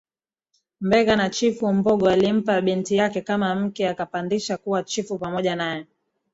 Mbegha 0.81 1.15
na 1.15 1.29
chifu 1.29 1.73
Mbogho 1.73 2.09
alimpa 2.09 2.61
binti 2.61 2.95
yake 2.95 3.21
kama 3.21 3.55
mke 3.55 3.87
akampandisha 3.89 4.57
kuwa 4.57 4.83
chifu 4.83 5.17
pamoja 5.17 5.55
naye 5.55 5.85